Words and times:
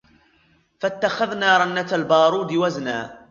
فاتخذنا 0.79 1.57
رنة 1.57 1.87
البارود 1.91 2.51
وزنا 2.53 3.19